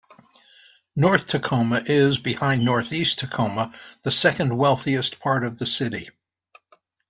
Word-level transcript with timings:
North 0.95 1.27
Tacoma 1.27 1.83
is, 1.85 2.17
behind 2.17 2.65
Northeast 2.65 3.19
Tacoma, 3.19 3.71
the 4.01 4.09
second 4.09 4.57
wealthiest 4.57 5.19
part 5.19 5.43
of 5.45 5.59
the 5.59 5.67
city. 5.67 6.09